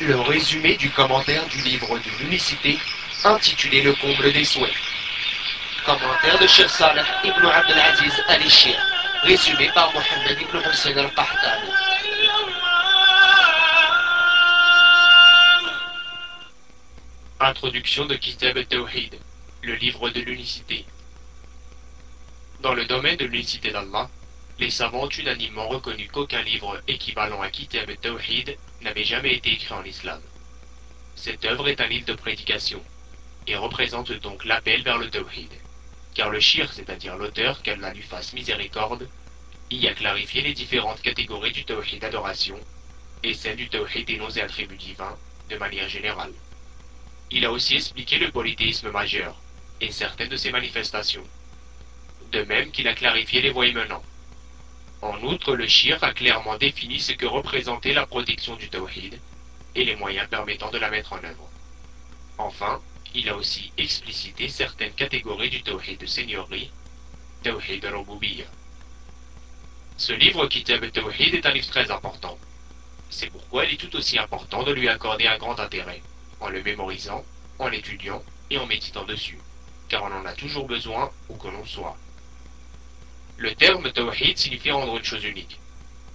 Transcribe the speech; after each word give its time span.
le 0.00 0.20
résumé 0.20 0.76
du 0.76 0.90
commentaire 0.90 1.46
du 1.46 1.58
livre 1.62 1.98
de 1.98 2.10
l'unicité 2.22 2.78
intitulé 3.24 3.82
Le 3.82 3.94
comble 3.94 4.32
des 4.32 4.44
souhaits. 4.44 4.72
Commentaire 5.84 6.38
de 6.38 6.46
Cheikh 6.46 6.68
Saleh 6.68 7.02
ibn 7.24 7.46
Abdelaziz 7.46 8.12
al-Ishir, 8.28 8.76
résumé 9.22 9.70
par 9.74 9.92
Mohamed 9.94 10.38
ibn 10.40 10.58
Hussein 10.70 10.96
al-Qahtani. 10.96 11.70
Introduction 17.40 18.06
de 18.06 18.16
Kitab 18.16 18.56
al-Tawhid, 18.58 19.18
le 19.62 19.74
livre 19.76 20.10
de 20.10 20.20
l'unicité. 20.20 20.84
Dans 22.60 22.74
le 22.74 22.84
domaine 22.84 23.16
de 23.16 23.24
l'unicité 23.24 23.70
d'Allah, 23.70 24.08
les 24.58 24.70
savants 24.70 25.04
ont 25.04 25.08
unanimement 25.08 25.68
reconnu 25.68 26.08
qu'aucun 26.08 26.42
livre 26.42 26.80
équivalent 26.88 27.42
à 27.42 27.50
Kitab 27.50 27.90
al-Tawhid 27.90 28.56
n'avait 28.80 29.04
jamais 29.04 29.34
été 29.34 29.52
écrit 29.52 29.74
en 29.74 29.84
islam. 29.84 30.20
Cette 31.14 31.44
œuvre 31.44 31.68
est 31.68 31.80
un 31.80 31.86
livre 31.86 32.06
de 32.06 32.14
prédication 32.14 32.82
et 33.46 33.56
représente 33.56 34.12
donc 34.12 34.44
l'appel 34.46 34.82
vers 34.82 34.98
le 34.98 35.10
Tawhid, 35.10 35.52
car 36.14 36.30
le 36.30 36.40
shir, 36.40 36.72
c'est-à-dire 36.72 37.16
l'auteur, 37.16 37.62
qu'Allah 37.62 37.92
lui 37.92 38.02
fasse 38.02 38.32
miséricorde, 38.32 39.08
y 39.70 39.88
a 39.88 39.94
clarifié 39.94 40.40
les 40.42 40.54
différentes 40.54 41.02
catégories 41.02 41.52
du 41.52 41.64
Tawhid 41.64 42.00
d'adoration 42.00 42.58
et 43.22 43.34
celles 43.34 43.56
du 43.56 43.68
Tawhid 43.68 44.08
noms 44.18 44.30
et 44.30 44.40
attributs 44.40 44.76
divins 44.76 45.16
de 45.50 45.56
manière 45.56 45.88
générale. 45.88 46.32
Il 47.30 47.44
a 47.44 47.52
aussi 47.52 47.74
expliqué 47.74 48.18
le 48.18 48.30
polythéisme 48.30 48.90
majeur 48.90 49.36
et 49.80 49.90
certaines 49.90 50.28
de 50.28 50.36
ses 50.36 50.50
manifestations, 50.50 51.24
de 52.32 52.42
même 52.42 52.70
qu'il 52.70 52.88
a 52.88 52.94
clarifié 52.94 53.42
les 53.42 53.50
voies 53.50 53.72
menant. 53.72 54.02
En 55.02 55.22
outre, 55.22 55.54
le 55.54 55.68
shir 55.68 56.02
a 56.02 56.12
clairement 56.12 56.56
défini 56.56 56.98
ce 57.00 57.12
que 57.12 57.26
représentait 57.26 57.92
la 57.92 58.06
protection 58.06 58.56
du 58.56 58.68
tawhid 58.68 59.20
et 59.74 59.84
les 59.84 59.96
moyens 59.96 60.28
permettant 60.28 60.70
de 60.70 60.78
la 60.78 60.90
mettre 60.90 61.12
en 61.12 61.22
œuvre. 61.22 61.50
Enfin, 62.38 62.80
il 63.14 63.28
a 63.28 63.36
aussi 63.36 63.72
explicité 63.76 64.48
certaines 64.48 64.92
catégories 64.92 65.50
du 65.50 65.62
tawhid 65.62 66.00
de 66.00 66.06
seigneurie, 66.06 66.70
tawhid 67.42 67.84
al 67.84 67.94
Ce 69.98 70.12
livre 70.12 70.46
Kitab 70.46 70.90
tawhid 70.92 71.34
est 71.34 71.46
un 71.46 71.52
livre 71.52 71.68
très 71.68 71.90
important. 71.90 72.38
C'est 73.10 73.30
pourquoi 73.30 73.64
il 73.66 73.74
est 73.74 73.76
tout 73.76 73.94
aussi 73.96 74.18
important 74.18 74.62
de 74.62 74.72
lui 74.72 74.88
accorder 74.88 75.26
un 75.26 75.38
grand 75.38 75.60
intérêt 75.60 76.02
en 76.40 76.48
le 76.48 76.62
mémorisant, 76.62 77.24
en 77.58 77.68
l'étudiant 77.68 78.22
et 78.50 78.58
en 78.58 78.66
méditant 78.66 79.04
dessus, 79.04 79.38
car 79.88 80.04
on 80.04 80.12
en 80.12 80.24
a 80.24 80.32
toujours 80.32 80.66
besoin 80.66 81.10
où 81.28 81.36
que 81.36 81.48
l'on 81.48 81.64
soit. 81.64 81.96
Le 83.38 83.54
terme 83.54 83.92
tawhid 83.92 84.38
signifie 84.38 84.70
rendre 84.70 84.96
une 84.96 85.04
chose 85.04 85.24
unique. 85.24 85.58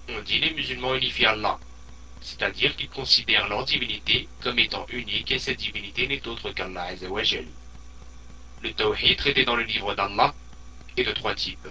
On 0.08 0.20
dit 0.22 0.40
les 0.40 0.52
musulmans 0.54 0.96
unifient 0.96 1.26
Allah, 1.26 1.58
c'est-à-dire 2.20 2.74
qu'ils 2.74 2.88
considèrent 2.88 3.48
leur 3.48 3.64
divinité 3.64 4.28
comme 4.40 4.58
étant 4.58 4.86
unique 4.88 5.30
et 5.30 5.38
cette 5.38 5.58
divinité 5.58 6.08
n'est 6.08 6.26
autre 6.26 6.50
qu'Allah 6.50 6.82
Azzawajal. 6.82 7.46
Le 8.62 8.72
tawhid 8.72 9.16
traité 9.16 9.44
dans 9.44 9.54
le 9.54 9.62
livre 9.62 9.94
d'Allah 9.94 10.34
est 10.96 11.04
de 11.04 11.12
trois 11.12 11.36
types. 11.36 11.68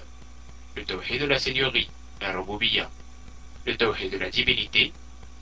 Le 0.76 0.86
tawhid 0.86 1.20
de 1.20 1.26
la 1.26 1.38
seigneurie, 1.38 1.90
al 2.22 2.38
Le 3.66 3.76
tawhid 3.76 4.12
de 4.12 4.18
la 4.18 4.30
divinité, 4.30 4.94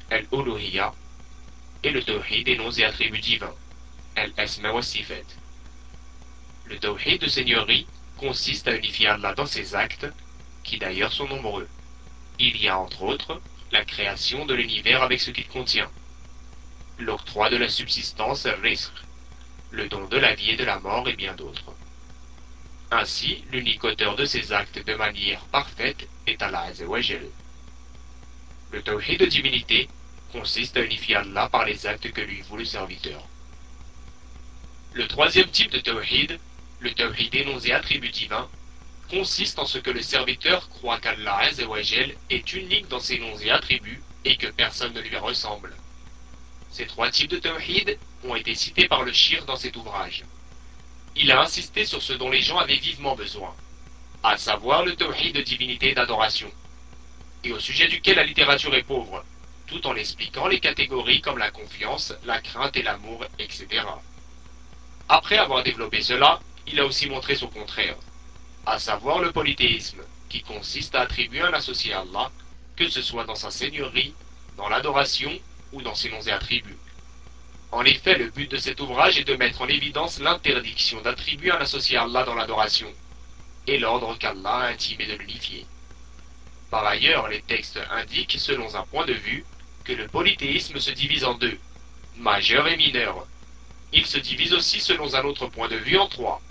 al-uluhiyya 0.10 0.92
et 1.84 1.92
le 1.92 2.04
tawhid 2.04 2.46
des 2.46 2.58
noms 2.58 2.72
et 2.72 2.84
attributs 2.84 3.20
divins, 3.20 3.54
al-asma 4.16 4.72
wa 4.72 4.82
sifat. 4.82 5.26
Le 6.66 6.80
tawhid 6.80 7.22
de 7.22 7.28
seigneurie 7.28 7.86
consiste 8.20 8.68
à 8.68 8.76
unifier 8.76 9.08
Allah 9.08 9.34
dans 9.34 9.46
ses 9.46 9.76
actes, 9.76 10.08
qui 10.64 10.78
d'ailleurs 10.78 11.14
sont 11.14 11.28
nombreux. 11.28 11.68
Il 12.38 12.58
y 12.62 12.68
a 12.68 12.78
entre 12.78 13.04
autres 13.04 13.42
la 13.72 13.86
création 13.86 14.46
de 14.46 14.54
l'univers 14.54 15.02
avec 15.02 15.22
ce 15.22 15.32
qu'il 15.32 15.48
contient, 15.48 15.90
l'octroi 16.98 17.50
de 17.50 17.58
la 17.58 17.70
subsistance 17.70 18.46
risque, 18.62 18.92
le 19.72 19.88
don 19.88 20.06
de 20.08 20.18
la 20.18 20.36
vie 20.36 20.52
et 20.52 20.58
de 20.58 20.64
la 20.66 20.80
mort 20.80 21.08
et 21.08 21.16
bien 21.16 21.34
d'autres. 21.34 21.74
Ainsi, 22.92 23.44
l'unique 23.52 23.84
auteur 23.84 24.16
de 24.16 24.26
ces 24.26 24.52
actes 24.52 24.84
de 24.84 24.96
manière 24.96 25.42
parfaite 25.46 26.08
est 26.28 26.42
Allah 26.42 26.64
Azzawajal. 26.64 27.28
Le 28.72 28.82
tawhid 28.82 29.20
de 29.20 29.26
divinité 29.26 29.88
consiste 30.32 30.76
à 30.78 30.82
unifier 30.82 31.16
Allah 31.16 31.48
par 31.50 31.66
les 31.66 31.86
actes 31.86 32.12
que 32.12 32.22
lui 32.22 32.42
voue 32.42 32.58
le 32.58 32.66
serviteur. 32.66 33.24
Le 34.94 35.08
troisième 35.08 35.50
type 35.50 35.72
de 35.72 35.80
tawhid, 35.80 36.40
le 36.80 36.94
tawhid 36.94 37.32
des 37.32 37.46
noms 37.46 37.60
et 37.60 37.74
attributs 37.74 38.10
divins, 38.10 38.48
consiste 39.10 39.60
en 39.60 39.66
ce 39.66 39.80
que 39.80 39.90
le 39.90 40.02
serviteur 40.02 40.70
croit 40.70 41.00
qu'Allah 41.00 41.50
est 42.30 42.54
unique 42.54 42.88
dans 42.88 43.00
ses 43.00 43.20
noms 43.20 43.38
et 43.40 43.50
attributs 43.50 44.02
et 44.26 44.38
que 44.38 44.48
personne 44.48 44.94
ne 44.94 45.02
lui 45.02 45.18
ressemble. 45.18 45.76
Ces 46.70 46.86
trois 46.86 47.10
types 47.10 47.32
de 47.32 47.40
tawhid 47.40 47.98
ont 48.24 48.36
été 48.36 48.54
cités 48.54 48.88
par 48.88 49.04
le 49.04 49.12
shir 49.12 49.46
dans 49.46 49.56
cet 49.56 49.76
ouvrage. 49.76 50.24
Il 51.16 51.32
a 51.32 51.42
insisté 51.42 51.86
sur 51.86 52.02
ce 52.02 52.14
dont 52.14 52.30
les 52.30 52.42
gens 52.42 52.60
avaient 52.60 52.76
vivement 52.76 53.16
besoin, 53.16 53.54
à 54.24 54.38
savoir 54.38 54.86
le 54.86 54.96
tawhid 54.96 55.36
de 55.36 55.42
divinité 55.42 55.90
et 55.90 55.96
d'adoration, 55.96 56.52
et 57.44 57.52
au 57.52 57.60
sujet 57.60 57.88
duquel 57.88 58.18
la 58.18 58.24
littérature 58.24 58.76
est 58.76 58.84
pauvre, 58.84 59.26
tout 59.68 59.86
en 59.88 59.96
expliquant 59.96 60.48
les 60.48 60.60
catégories 60.60 61.22
comme 61.22 61.38
la 61.38 61.52
confiance, 61.52 62.14
la 62.26 62.40
crainte 62.42 62.78
et 62.78 62.84
l'amour, 62.84 63.26
etc. 63.40 63.68
Après 65.08 65.38
avoir 65.38 65.64
développé 65.64 66.02
cela, 66.02 66.40
il 66.72 66.80
a 66.80 66.86
aussi 66.86 67.10
montré 67.10 67.36
son 67.36 67.48
contraire, 67.48 67.96
à 68.66 68.78
savoir 68.78 69.20
le 69.20 69.32
polythéisme, 69.32 70.02
qui 70.30 70.42
consiste 70.42 70.94
à 70.94 71.02
attribuer 71.02 71.42
un 71.42 71.54
associé 71.54 71.94
à 71.94 72.02
Allah, 72.02 72.32
que 72.76 72.88
ce 72.88 73.02
soit 73.02 73.26
dans 73.26 73.36
sa 73.36 73.50
seigneurie, 73.50 74.14
dans 74.56 74.70
l'adoration 74.70 75.32
ou 75.72 75.82
dans 75.82 75.96
ses 75.96 76.10
noms 76.10 76.22
et 76.22 76.32
attributs. 76.32 76.78
En 77.72 77.84
effet, 77.84 78.18
le 78.18 78.30
but 78.30 78.50
de 78.50 78.58
cet 78.58 78.80
ouvrage 78.80 79.18
est 79.18 79.28
de 79.28 79.36
mettre 79.36 79.62
en 79.62 79.68
évidence 79.68 80.20
l'interdiction 80.20 81.02
d'attribuer 81.02 81.52
un 81.52 81.58
associé 81.58 81.98
à 81.98 82.04
Allah 82.04 82.24
dans 82.24 82.36
l'adoration, 82.36 82.92
et 83.68 83.80
l'ordre 83.80 84.18
qu'Allah 84.18 84.58
a 84.58 84.68
intimé 84.68 85.08
de 85.08 85.16
l'unifier. 85.16 85.66
Par 86.70 86.86
ailleurs, 86.86 87.28
les 87.30 87.42
textes 87.42 87.80
indiquent, 87.92 88.38
selon 88.40 88.76
un 88.76 88.84
point 88.84 89.06
de 89.06 89.14
vue, 89.14 89.44
que 89.84 89.94
le 89.94 90.08
polythéisme 90.08 90.80
se 90.80 90.92
divise 90.92 91.24
en 91.24 91.34
deux, 91.34 91.58
majeur 92.18 92.68
et 92.68 92.78
mineur. 92.78 93.26
Il 93.92 94.06
se 94.06 94.20
divise 94.20 94.54
aussi 94.54 94.80
selon 94.80 95.16
un 95.16 95.24
autre 95.24 95.48
point 95.48 95.68
de 95.68 95.78
vue 95.78 95.98
en 95.98 96.08
trois, 96.08 96.42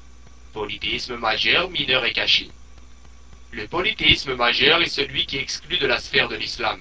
polythéisme 0.59 1.17
majeur, 1.19 1.71
mineur 1.71 2.05
et 2.05 2.13
caché. 2.13 2.51
Le 3.53 3.69
polythéisme 3.69 4.35
majeur 4.35 4.83
est 4.83 4.89
celui 4.89 5.25
qui 5.25 5.37
exclut 5.37 5.79
de 5.79 5.87
la 5.87 6.01
sphère 6.01 6.29
de 6.29 6.35
l'islam. 6.35 6.81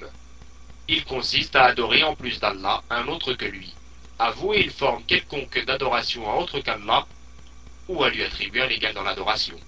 Il 0.87 1.05
consiste 1.05 1.55
à 1.55 1.65
adorer 1.65 2.01
en 2.01 2.15
plus 2.15 2.39
d'Allah 2.39 2.81
un 2.89 3.07
autre 3.07 3.33
que 3.33 3.45
lui, 3.45 3.75
à 4.17 4.31
vouer 4.31 4.61
une 4.61 4.71
forme 4.71 5.03
quelconque 5.03 5.63
d'adoration 5.63 6.27
à 6.27 6.37
autre 6.37 6.59
qu'Allah, 6.59 7.05
ou 7.87 8.03
à 8.03 8.09
lui 8.09 8.23
attribuer 8.23 8.63
un 8.63 8.69
égal 8.69 8.95
dans 8.95 9.03
l'adoration. 9.03 9.59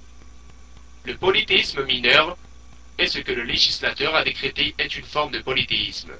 Le 1.03 1.15
polythéisme 1.15 1.83
mineur 1.83 2.35
est 2.97 3.07
ce 3.13 3.19
que 3.19 3.31
le 3.31 3.43
législateur 3.43 4.15
a 4.15 4.23
décrété 4.23 4.73
est 4.79 4.97
une 4.97 5.05
forme 5.05 5.33
de 5.33 5.39
polythéisme 5.39 6.13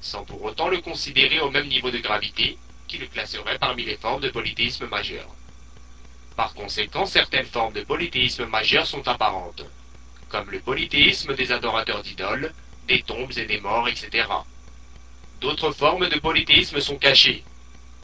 sans 0.00 0.24
pour 0.24 0.42
autant 0.42 0.68
le 0.68 0.80
considérer 0.80 1.38
au 1.38 1.52
même 1.52 1.68
niveau 1.68 1.92
de 1.92 1.98
gravité 1.98 2.58
qui 2.88 2.98
le 2.98 3.06
classerait 3.06 3.58
parmi 3.60 3.84
les 3.84 3.96
formes 3.96 4.22
de 4.22 4.30
polythéisme 4.30 4.88
majeur. 4.88 5.37
Par 6.38 6.54
conséquent, 6.54 7.04
certaines 7.04 7.46
formes 7.46 7.72
de 7.72 7.82
polythéisme 7.82 8.46
majeur 8.46 8.86
sont 8.86 9.08
apparentes, 9.08 9.64
comme 10.28 10.48
le 10.52 10.60
polythéisme 10.60 11.34
des 11.34 11.50
adorateurs 11.50 12.04
d'idoles, 12.04 12.54
des 12.86 13.02
tombes 13.02 13.36
et 13.36 13.44
des 13.44 13.58
morts, 13.60 13.88
etc. 13.88 14.28
D'autres 15.40 15.72
formes 15.72 16.08
de 16.08 16.20
polythéisme 16.20 16.78
sont 16.78 16.96
cachées, 16.96 17.42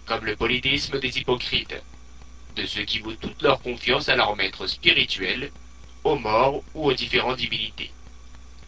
comme 0.04 0.24
le 0.24 0.34
polythéisme 0.34 0.98
des 0.98 1.16
hypocrites, 1.16 1.80
de 2.56 2.66
ceux 2.66 2.82
qui 2.82 2.98
vouent 2.98 3.14
toute 3.14 3.40
leur 3.40 3.62
confiance 3.62 4.08
à 4.08 4.16
leur 4.16 4.34
maître 4.34 4.66
spirituel, 4.66 5.52
aux 6.02 6.18
morts 6.18 6.64
ou 6.74 6.86
aux 6.86 6.92
différentes 6.92 7.36
divinités. 7.36 7.92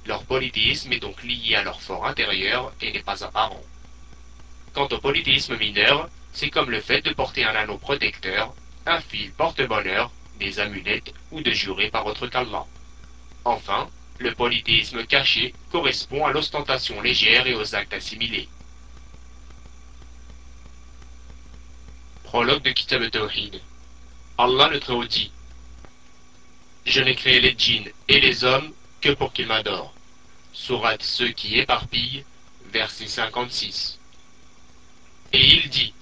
Leur 0.07 0.23
polythéisme 0.27 0.93
est 0.93 1.01
donc 1.01 1.21
lié 1.25 1.57
à 1.57 1.65
leur 1.65 1.83
fort 1.83 2.07
intérieur 2.07 2.73
et 2.81 2.93
n'est 2.93 3.03
pas 3.03 3.25
apparent. 3.25 3.65
Quant 4.75 4.87
au 4.93 4.99
polythéisme 4.99 5.57
mineur, 5.57 6.09
c'est 6.33 6.51
comme 6.51 6.71
le 6.71 6.81
fait 6.81 7.03
de 7.03 7.13
porter 7.13 7.43
un 7.43 7.57
anneau 7.57 7.79
protecteur, 7.79 8.55
un 8.87 9.01
fil 9.01 9.33
porte-bonheur, 9.33 10.11
des 10.39 10.61
amulettes 10.61 11.13
ou 11.31 11.41
de 11.41 11.51
jurer 11.51 11.91
par 11.91 12.07
autre 12.07 12.27
qu'Allah. 12.29 12.67
Enfin, 13.45 13.89
le 14.19 14.35
polythéisme 14.35 15.05
caché 15.05 15.55
correspond 15.71 16.25
à 16.25 16.33
l'ostentation 16.33 17.01
légère 17.01 17.47
et 17.47 17.55
aux 17.55 17.75
actes 17.75 17.93
assimilés. 17.93 18.49
Prologue 22.25 22.63
de 22.63 22.71
Kitab 22.71 23.11
Tawhid 23.11 23.61
Allah 24.39 24.69
le 24.69 24.81
Très-Haut 24.81 25.05
dit 25.05 25.31
Je 26.85 27.01
n'ai 27.01 27.15
créé 27.15 27.41
les 27.41 27.55
djinns 27.57 27.91
et 28.09 28.21
les 28.21 28.45
hommes 28.45 28.73
que 29.01 29.11
pour 29.11 29.33
qu'ils 29.33 29.47
m'adorent. 29.47 29.95
Sourate 30.53 31.03
ceux 31.03 31.29
qui 31.29 31.59
éparpillent, 31.59 32.25
verset 32.73 33.07
56. 33.07 33.99
Et 35.33 35.45
il 35.45 35.69
dit 35.69 35.95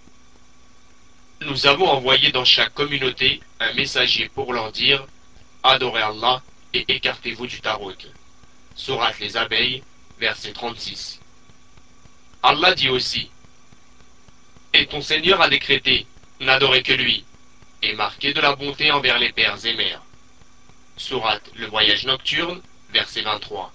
Nous 1.42 1.66
avons 1.66 1.88
envoyé 1.88 2.32
dans 2.32 2.44
chaque 2.44 2.74
communauté 2.74 3.40
un 3.60 3.72
messager 3.74 4.28
pour 4.28 4.52
leur 4.52 4.72
dire 4.72 5.06
Adorez 5.62 6.02
Allah 6.02 6.42
et 6.72 6.84
écartez-vous 6.88 7.46
du 7.46 7.60
tarot. 7.60 7.92
Sourate 8.74 9.20
les 9.20 9.36
abeilles, 9.36 9.82
verset 10.18 10.52
36. 10.52 11.20
Allah 12.42 12.74
dit 12.74 12.88
aussi 12.88 13.30
et 14.74 14.86
ton 14.86 15.00
Seigneur 15.00 15.40
a 15.40 15.48
décrété, 15.48 16.04
n'adorez 16.40 16.82
que 16.82 16.92
lui, 16.92 17.24
et 17.80 17.92
marqué 17.94 18.34
de 18.34 18.40
la 18.40 18.56
bonté 18.56 18.90
envers 18.90 19.20
les 19.20 19.32
pères 19.32 19.64
et 19.64 19.74
mères. 19.74 20.02
Sourate 20.96 21.48
Le 21.54 21.66
Voyage 21.66 22.04
Nocturne, 22.06 22.60
verset 22.90 23.22
23. 23.22 23.72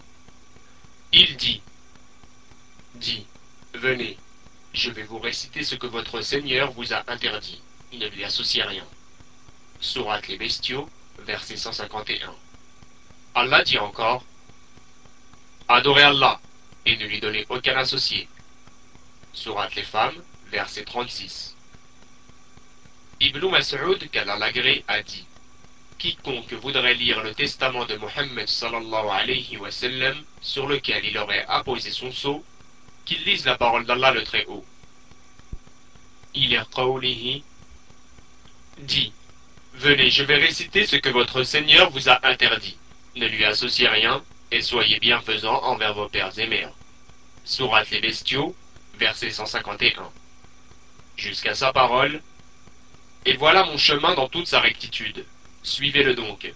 Il 1.14 1.38
dit, 1.38 1.62
dit, 2.96 3.26
venez, 3.74 4.18
je 4.80 4.92
vais 4.92 5.04
vous 5.04 5.20
réciter 5.20 5.64
ce 5.64 5.76
que 5.76 5.88
votre 5.88 6.22
Seigneur 6.22 6.72
vous 6.72 6.94
a 6.94 7.04
interdit, 7.12 7.62
ne 7.92 8.08
lui 8.08 8.24
associez 8.24 8.64
rien. 8.64 8.86
Sourate 9.81 10.30
Les 10.30 10.38
Bestiaux, 10.38 10.90
verset 11.20 11.58
151. 11.58 12.34
Allah 13.36 13.62
dit 13.64 13.78
encore, 13.78 14.24
Adorez 15.68 16.04
Allah 16.04 16.40
et 16.86 16.96
ne 16.96 17.06
lui 17.06 17.20
donnez 17.20 17.46
aucun 17.50 17.76
associé. 17.76 18.30
Sourate 19.34 19.76
les 19.76 19.84
femmes, 19.84 20.24
verset 20.50 20.86
36. 20.86 21.58
Ibn 23.20 23.50
Mas'ud, 23.50 24.10
qu'Allah 24.12 24.50
a 24.88 25.04
dit 25.04 25.25
Quiconque 25.98 26.54
voudrait 26.54 26.94
lire 26.94 27.22
le 27.22 27.36
testament 27.36 27.86
de 27.86 27.98
Mohammed 27.98 28.48
sallallahu 28.48 29.10
alayhi 29.10 29.58
wa 29.58 29.72
sallam, 29.72 30.24
sur 30.42 30.68
lequel 30.68 31.04
il 31.04 31.18
aurait 31.18 31.46
apposé 31.50 31.92
son 31.92 32.14
sceau, 32.14 32.46
qu'il 33.10 33.24
lise 33.26 33.44
la 33.46 33.58
parole 33.58 33.88
d'Allah 33.88 34.12
le 34.12 34.24
Très-Haut. 34.24 34.64
Il 36.36 36.54
est 36.54 37.44
dit 38.78 39.12
Venez, 39.74 40.12
je 40.12 40.24
vais 40.24 40.36
réciter 40.36 40.86
ce 40.86 40.96
que 40.96 41.10
votre 41.10 41.42
Seigneur 41.42 41.90
vous 41.90 42.08
a 42.08 42.24
interdit. 42.28 42.78
Ne 43.16 43.26
lui 43.26 43.46
associez 43.46 43.88
rien, 43.88 44.24
et 44.52 44.62
soyez 44.62 45.00
bienfaisants 45.00 45.64
envers 45.64 45.96
vos 45.96 46.08
pères 46.08 46.38
et 46.38 46.46
mères. 46.46 46.72
Sourate 47.46 47.90
les 47.90 48.00
bestiaux, 48.00 48.56
verset 49.00 49.32
151. 49.32 50.12
Jusqu'à 51.18 51.56
sa 51.56 51.74
parole. 51.74 52.22
Et 53.26 53.38
voilà 53.38 53.64
mon 53.64 53.80
chemin 53.80 54.14
dans 54.14 54.30
toute 54.30 54.46
sa 54.46 54.60
rectitude. 54.60 55.26
Suivez-le 55.64 56.14
donc, 56.14 56.54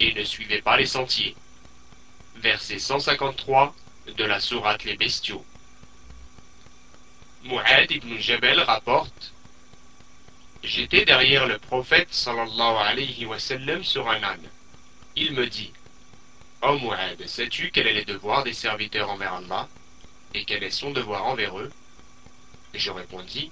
et 0.00 0.12
ne 0.12 0.24
suivez 0.24 0.60
pas 0.60 0.76
les 0.76 0.86
sentiers. 0.86 1.36
Verset 2.34 2.80
153 2.80 3.72
de 4.08 4.24
la 4.24 4.40
Sourate 4.40 4.82
les 4.82 4.96
bestiaux. 4.96 5.44
Mu'ad 7.44 7.90
ibn 7.90 8.16
Jabal 8.20 8.58
rapporte 8.60 9.34
J'étais 10.62 11.04
derrière 11.04 11.46
le 11.46 11.58
prophète 11.58 12.10
sallallahu 12.10 12.76
alayhi 12.78 13.26
wa 13.26 13.38
sallam 13.38 13.84
sur 13.84 14.08
un 14.08 14.22
âne. 14.22 14.48
Il 15.14 15.34
me 15.34 15.46
dit 15.46 15.70
Oh 16.62 16.78
Mu'ad, 16.78 17.26
sais-tu 17.26 17.70
quel 17.70 17.86
est 17.86 17.92
le 17.92 18.04
devoir 18.06 18.44
des 18.44 18.54
serviteurs 18.54 19.10
envers 19.10 19.34
Allah 19.34 19.68
et 20.32 20.46
quel 20.46 20.64
est 20.64 20.70
son 20.70 20.90
devoir 20.92 21.26
envers 21.26 21.58
eux? 21.58 21.70
Je 22.72 22.90
répondis 22.90 23.50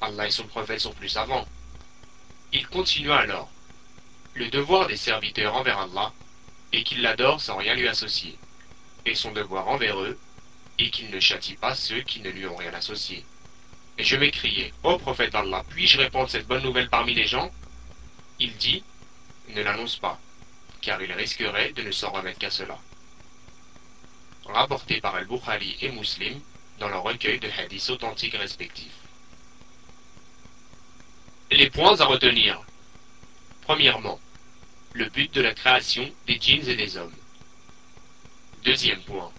Allah 0.00 0.26
et 0.26 0.32
son 0.32 0.48
prophète 0.48 0.80
sont 0.80 0.92
plus 0.92 1.10
savants. 1.10 1.46
Il 2.52 2.66
continua 2.66 3.18
alors 3.18 3.48
Le 4.34 4.48
devoir 4.50 4.88
des 4.88 4.96
serviteurs 4.96 5.54
envers 5.54 5.78
Allah 5.78 6.12
est 6.72 6.82
qu'ils 6.82 7.02
l'adorent 7.02 7.40
sans 7.40 7.58
rien 7.58 7.76
lui 7.76 7.86
associer, 7.86 8.36
et 9.06 9.14
son 9.14 9.30
devoir 9.30 9.68
envers 9.68 10.00
eux 10.00 10.18
est 10.84 10.90
qu'il 10.90 11.10
ne 11.10 11.20
châtie 11.20 11.56
pas 11.56 11.74
ceux 11.74 12.00
qui 12.02 12.20
ne 12.20 12.30
lui 12.30 12.46
ont 12.46 12.56
rien 12.56 12.72
associé. 12.74 13.24
Et 13.98 14.04
je 14.04 14.16
m'écriai, 14.16 14.72
Ô 14.82 14.98
prophète 14.98 15.32
d'Allah, 15.32 15.64
puis-je 15.68 15.98
répandre 15.98 16.30
cette 16.30 16.46
bonne 16.46 16.62
nouvelle 16.62 16.88
parmi 16.88 17.14
les 17.14 17.26
gens? 17.26 17.50
Il 18.38 18.56
dit, 18.56 18.82
ne 19.48 19.62
l'annonce 19.62 19.96
pas, 19.96 20.18
car 20.80 21.02
il 21.02 21.12
risquerait 21.12 21.72
de 21.72 21.82
ne 21.82 21.90
s'en 21.90 22.10
remettre 22.10 22.38
qu'à 22.38 22.50
cela. 22.50 22.78
Rapporté 24.46 25.00
par 25.00 25.14
Al-Bukhari 25.14 25.76
et 25.82 25.90
Muslim 25.90 26.40
dans 26.78 26.88
leur 26.88 27.02
recueil 27.02 27.38
de 27.38 27.50
hadiths 27.50 27.90
authentiques 27.90 28.36
respectifs. 28.36 28.90
Les 31.50 31.68
points 31.68 32.00
à 32.00 32.04
retenir. 32.06 32.62
Premièrement, 33.62 34.18
le 34.92 35.08
but 35.10 35.32
de 35.34 35.42
la 35.42 35.52
création 35.52 36.10
des 36.26 36.40
djinns 36.40 36.68
et 36.68 36.76
des 36.76 36.96
hommes. 36.96 37.14
Deuxième 38.64 39.02
point. 39.02 39.30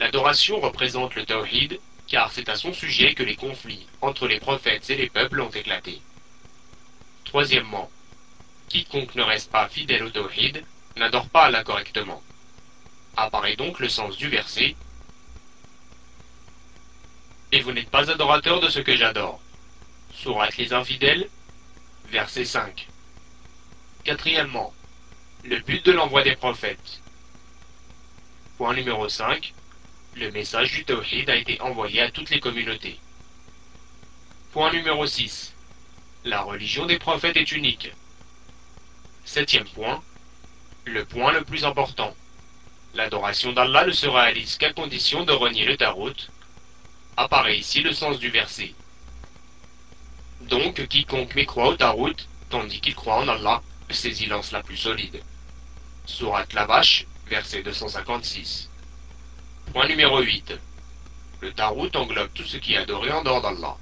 L'adoration 0.00 0.60
représente 0.60 1.14
le 1.14 1.24
tawhid 1.24 1.80
car 2.06 2.32
c'est 2.32 2.48
à 2.48 2.56
son 2.56 2.72
sujet 2.72 3.14
que 3.14 3.22
les 3.22 3.36
conflits 3.36 3.86
entre 4.00 4.26
les 4.26 4.40
prophètes 4.40 4.90
et 4.90 4.96
les 4.96 5.08
peuples 5.08 5.40
ont 5.40 5.50
éclaté. 5.50 6.02
Troisièmement, 7.24 7.90
quiconque 8.68 9.14
ne 9.14 9.22
reste 9.22 9.50
pas 9.50 9.68
fidèle 9.68 10.04
au 10.04 10.10
tawhid 10.10 10.64
n'adore 10.96 11.28
pas 11.28 11.44
Allah 11.44 11.64
correctement. 11.64 12.22
Apparaît 13.16 13.56
donc 13.56 13.80
le 13.80 13.88
sens 13.88 14.16
du 14.16 14.28
verset 14.28 14.74
Et 17.52 17.60
vous 17.60 17.72
n'êtes 17.72 17.90
pas 17.90 18.10
adorateur 18.10 18.60
de 18.60 18.68
ce 18.68 18.80
que 18.80 18.96
j'adore. 18.96 19.40
Sourate 20.12 20.56
les 20.56 20.72
infidèles, 20.72 21.28
verset 22.06 22.44
5. 22.44 22.88
Quatrièmement, 24.04 24.74
le 25.44 25.58
but 25.60 25.84
de 25.86 25.92
l'envoi 25.92 26.22
des 26.22 26.36
prophètes. 26.36 27.00
Point 28.58 28.74
numéro 28.74 29.08
5 29.08 29.53
le 30.16 30.30
message 30.30 30.72
du 30.72 30.84
Tawhid 30.84 31.28
a 31.28 31.36
été 31.36 31.60
envoyé 31.60 32.00
à 32.00 32.10
toutes 32.10 32.30
les 32.30 32.40
communautés. 32.40 32.98
Point 34.52 34.72
numéro 34.72 35.06
6. 35.06 35.52
La 36.24 36.42
religion 36.42 36.86
des 36.86 36.98
prophètes 36.98 37.36
est 37.36 37.52
unique. 37.52 37.90
Septième 39.24 39.68
point. 39.68 40.02
Le 40.84 41.04
point 41.04 41.32
le 41.32 41.42
plus 41.42 41.64
important. 41.64 42.14
L'adoration 42.94 43.52
d'Allah 43.52 43.86
ne 43.86 43.92
se 43.92 44.06
réalise 44.06 44.56
qu'à 44.56 44.72
condition 44.72 45.24
de 45.24 45.32
renier 45.32 45.64
le 45.64 45.76
tarot. 45.76 46.12
Apparaît 47.16 47.58
ici 47.58 47.80
le 47.80 47.92
sens 47.92 48.18
du 48.20 48.28
verset. 48.28 48.72
Donc, 50.42 50.86
quiconque 50.88 51.34
mécroit 51.34 51.68
au 51.68 51.76
tarot, 51.76 52.12
tandis 52.50 52.80
qu'il 52.80 52.94
croit 52.94 53.16
en 53.16 53.28
Allah, 53.28 53.62
saisit 53.90 54.26
lance 54.26 54.52
la 54.52 54.62
plus 54.62 54.76
solide. 54.76 55.22
Sourate 56.06 56.52
la 56.52 56.66
vache, 56.66 57.06
verset 57.26 57.62
256. 57.62 58.68
Point 59.72 59.88
numéro 59.88 60.20
8. 60.20 60.54
Le 61.40 61.52
Tarot 61.52 61.88
englobe 61.94 62.32
tout 62.32 62.44
ce 62.44 62.56
qui 62.56 62.74
est 62.74 62.78
adoré 62.78 63.10
en 63.10 63.22
dehors 63.22 63.42
d'Allah. 63.42 63.76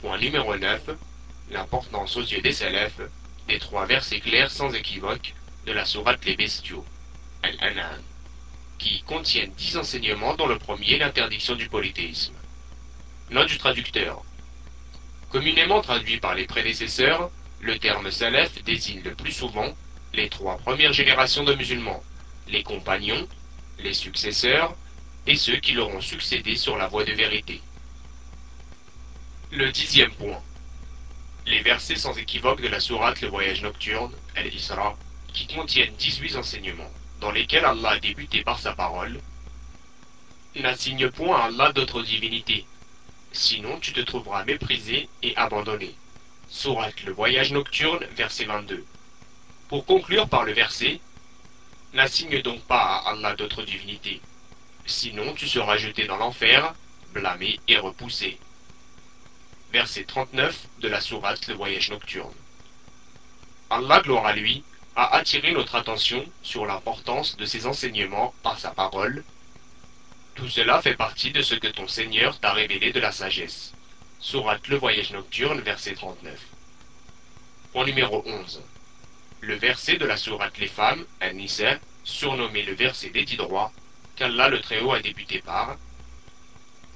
Point 0.00 0.18
numéro 0.18 0.56
9. 0.56 0.90
L'importance 1.50 2.16
aux 2.16 2.22
yeux 2.22 2.42
des 2.42 2.52
salafs 2.52 3.00
des 3.48 3.58
trois 3.58 3.86
versets 3.86 4.20
clairs 4.20 4.50
sans 4.50 4.72
équivoque 4.74 5.34
de 5.66 5.72
la 5.72 5.84
sourate 5.84 6.24
Les 6.24 6.36
Bestiaux, 6.36 6.84
Al-Anan, 7.42 8.02
qui 8.78 9.02
contiennent 9.02 9.52
dix 9.52 9.76
enseignements 9.76 10.34
dont 10.34 10.46
le 10.46 10.58
premier 10.58 10.98
l'interdiction 10.98 11.54
du 11.54 11.68
polythéisme. 11.68 12.34
Note 13.30 13.48
du 13.48 13.58
traducteur. 13.58 14.22
Communément 15.30 15.80
traduit 15.80 16.20
par 16.20 16.34
les 16.34 16.46
prédécesseurs, 16.46 17.30
le 17.60 17.78
terme 17.78 18.10
salaf 18.10 18.62
désigne 18.64 19.02
le 19.02 19.14
plus 19.14 19.32
souvent 19.32 19.74
les 20.12 20.28
trois 20.28 20.58
premières 20.58 20.92
générations 20.92 21.44
de 21.44 21.54
musulmans, 21.54 22.02
les 22.48 22.62
compagnons, 22.62 23.26
les 23.78 23.94
successeurs 23.94 24.76
et 25.26 25.36
ceux 25.36 25.56
qui 25.56 25.72
leur 25.72 25.88
ont 25.88 26.00
succédé 26.00 26.56
sur 26.56 26.76
la 26.76 26.86
voie 26.86 27.04
de 27.04 27.12
vérité. 27.12 27.60
Le 29.52 29.70
dixième 29.70 30.12
point. 30.12 30.42
Les 31.46 31.62
versets 31.62 31.96
sans 31.96 32.16
équivoque 32.16 32.60
de 32.60 32.68
la 32.68 32.80
sourate 32.80 33.20
Le 33.20 33.28
Voyage 33.28 33.62
Nocturne, 33.62 34.12
Al-Isra, 34.34 34.96
qui 35.32 35.46
contiennent 35.46 35.94
18 35.96 36.36
enseignements, 36.36 36.90
dans 37.20 37.30
lesquels 37.30 37.64
Allah 37.64 37.90
a 37.90 37.98
débuté 37.98 38.42
par 38.42 38.58
sa 38.58 38.74
parole, 38.74 39.20
N'assigne 40.56 41.10
point 41.10 41.36
à 41.36 41.44
Allah 41.46 41.72
d'autre 41.72 42.02
divinité, 42.02 42.64
sinon 43.32 43.80
tu 43.80 43.92
te 43.92 44.00
trouveras 44.00 44.44
méprisé 44.44 45.08
et 45.22 45.36
abandonné. 45.36 45.94
Sourate 46.48 47.02
Le 47.02 47.12
Voyage 47.12 47.52
Nocturne, 47.52 48.04
verset 48.14 48.44
22. 48.44 48.84
Pour 49.68 49.84
conclure 49.84 50.28
par 50.28 50.44
le 50.44 50.52
verset, 50.52 51.00
N'assigne 51.92 52.40
donc 52.42 52.60
pas 52.62 52.98
à 52.98 53.10
Allah 53.10 53.34
d'autre 53.34 53.64
divinité, 53.64 54.20
Sinon 54.86 55.32
tu 55.34 55.48
seras 55.48 55.78
jeté 55.78 56.06
dans 56.06 56.16
l'enfer, 56.16 56.74
blâmé 57.12 57.58
et 57.68 57.78
repoussé. 57.78 58.38
Verset 59.72 60.04
39 60.04 60.66
de 60.80 60.88
la 60.88 61.00
sourate 61.00 61.46
Le 61.46 61.54
Voyage 61.54 61.90
Nocturne. 61.90 62.34
Allah, 63.70 64.00
gloire 64.00 64.26
à 64.26 64.34
lui, 64.34 64.62
a 64.94 65.16
attiré 65.16 65.52
notre 65.52 65.74
attention 65.74 66.24
sur 66.42 66.66
l'importance 66.66 67.36
de 67.36 67.44
ses 67.44 67.66
enseignements 67.66 68.34
par 68.42 68.58
sa 68.58 68.70
parole. 68.70 69.24
Tout 70.34 70.48
cela 70.48 70.82
fait 70.82 70.96
partie 70.96 71.32
de 71.32 71.42
ce 71.42 71.54
que 71.54 71.68
ton 71.68 71.88
Seigneur 71.88 72.38
t'a 72.38 72.52
révélé 72.52 72.92
de 72.92 73.00
la 73.00 73.10
sagesse. 73.10 73.72
Sourate 74.20 74.68
Le 74.68 74.76
Voyage 74.76 75.12
Nocturne, 75.12 75.60
verset 75.60 75.94
39. 75.94 76.38
Point 77.72 77.86
numéro 77.86 78.22
11. 78.26 78.62
Le 79.40 79.54
verset 79.56 79.96
de 79.96 80.06
la 80.06 80.16
sourate 80.16 80.58
Les 80.58 80.68
Femmes, 80.68 81.04
An-Nisa, 81.22 81.78
surnommé 82.04 82.62
le 82.62 82.74
verset 82.74 83.10
des 83.10 83.24
dix 83.24 83.36
qu'Allah 84.16 84.48
le 84.48 84.60
Très-Haut 84.60 84.92
a 84.92 85.00
débuté 85.00 85.40
par 85.40 85.76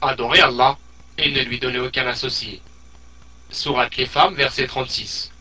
Adorer 0.00 0.40
Allah 0.40 0.76
et 1.16 1.30
ne 1.30 1.40
lui 1.42 1.58
donner 1.58 1.80
aucun 1.80 2.06
associé. 2.06 2.62
Sourate 3.50 3.96
les 3.96 4.06
femmes, 4.06 4.34
verset 4.34 4.66
36. 4.66 5.32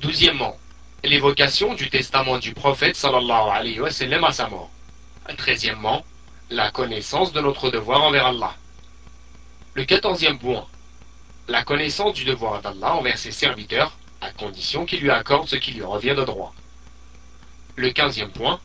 Douzièmement, 0.00 0.58
l'évocation 1.04 1.74
du 1.74 1.88
testament 1.88 2.38
du 2.38 2.52
prophète 2.52 2.96
sallallahu 2.96 3.50
alayhi 3.50 3.80
wa 3.80 3.90
sallam 3.90 4.24
à 4.24 4.32
sa 4.32 4.48
mort. 4.48 4.70
Treizièmement, 5.38 6.04
la 6.50 6.70
connaissance 6.70 7.32
de 7.32 7.40
notre 7.40 7.70
devoir 7.70 8.02
envers 8.02 8.26
Allah. 8.26 8.54
Le 9.74 9.84
quatorzième 9.84 10.38
point, 10.38 10.66
La 11.48 11.64
connaissance 11.64 12.14
du 12.14 12.24
devoir 12.24 12.62
d'Allah 12.62 12.94
envers 12.94 13.18
ses 13.18 13.32
serviteurs, 13.32 13.96
à 14.20 14.30
condition 14.30 14.86
qu'il 14.86 15.00
lui 15.00 15.10
accorde 15.10 15.48
ce 15.48 15.56
qui 15.56 15.72
lui 15.72 15.82
revient 15.82 16.14
de 16.14 16.24
droit. 16.24 16.54
Le 17.74 17.90
quinzième 17.90 18.30
point, 18.30 18.60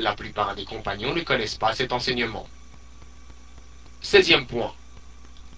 la 0.00 0.14
plupart 0.14 0.54
des 0.54 0.64
compagnons 0.64 1.14
ne 1.14 1.22
connaissent 1.22 1.58
pas 1.58 1.74
cet 1.74 1.92
enseignement. 1.92 2.48
Seizième 4.00 4.46
point, 4.46 4.72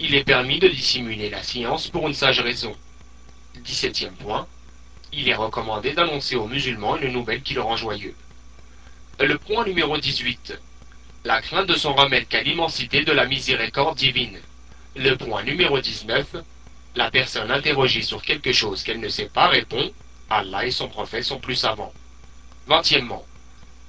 il 0.01 0.15
est 0.15 0.25
permis 0.25 0.59
de 0.59 0.69
dissimuler 0.69 1.31
la 1.31 1.43
science 1.43 1.89
pour 1.89 2.09
une 2.09 2.15
sage 2.15 2.41
raison. 2.41 2.77
Dix-septième 3.55 4.15
point, 4.15 4.47
il 5.13 5.29
est 5.29 5.35
recommandé 5.35 5.93
d'annoncer 5.93 6.37
aux 6.37 6.49
musulmans 6.49 6.97
une 6.97 7.13
nouvelle 7.13 7.43
qui 7.43 7.55
le 7.55 7.61
rend 7.61 7.77
joyeux. 7.77 8.15
Le 9.21 9.39
point 9.39 9.65
numéro 9.65 9.97
18. 9.97 10.59
La 11.25 11.41
crainte 11.41 11.69
de 11.69 11.77
son 11.77 11.95
remède 11.95 12.27
qu'à 12.27 12.43
l'immensité 12.43 13.05
de 13.05 13.13
la 13.13 13.27
miséricorde 13.27 13.97
divine. 13.97 14.41
Le 14.97 15.17
point 15.17 15.45
numéro 15.45 15.79
19. 15.81 16.37
La 16.97 17.11
personne 17.11 17.51
interrogée 17.51 18.03
sur 18.03 18.23
quelque 18.23 18.53
chose 18.53 18.83
qu'elle 18.83 19.01
ne 19.01 19.09
sait 19.09 19.29
pas 19.29 19.47
répond 19.47 19.93
Allah 20.29 20.67
et 20.67 20.71
son 20.71 20.89
prophète 20.89 21.25
sont 21.25 21.39
plus 21.39 21.57
savants. 21.57 21.93
Vingtièmement. 22.67 23.25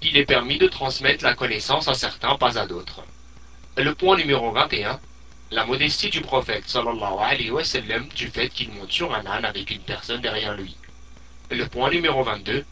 Il 0.06 0.18
est 0.18 0.26
permis 0.26 0.58
de 0.58 0.68
transmettre 0.68 1.24
la 1.24 1.34
connaissance 1.34 1.88
à 1.88 1.94
certains, 1.94 2.36
pas 2.36 2.60
à 2.60 2.66
d'autres. 2.66 3.04
Le 3.78 3.96
point 3.96 4.18
numéro 4.18 4.52
21. 4.52 5.00
La 5.52 5.66
modestie 5.66 6.10
du 6.10 6.20
prophète 6.20 6.68
sallallahu 6.68 7.20
alayhi 7.22 7.52
wa 7.52 7.64
sallam 7.64 8.10
du 8.10 8.28
fait 8.28 8.50
qu'il 8.50 8.72
monte 8.72 8.92
sur 8.92 9.14
un 9.14 9.26
âne 9.26 9.46
avec 9.46 9.72
une 9.72 9.80
personne 9.80 10.20
derrière 10.20 10.58
lui. 10.58 10.76
Le 11.52 11.66
point 11.68 11.90
numéro 11.90 12.22
22. 12.22 12.66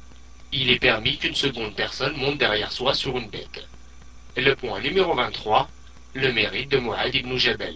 Il 0.51 0.71
est 0.71 0.79
permis 0.79 1.17
qu'une 1.17 1.35
seconde 1.35 1.73
personne 1.73 2.17
monte 2.17 2.37
derrière 2.37 2.71
soi 2.71 2.93
sur 2.93 3.17
une 3.17 3.29
bête. 3.29 3.65
Le 4.35 4.53
point 4.55 4.81
numéro 4.81 5.15
23. 5.15 5.69
Le 6.15 6.33
mérite 6.33 6.69
de 6.69 6.79
Mu'ad 6.79 7.15
ibn 7.15 7.37
Jabal. 7.37 7.75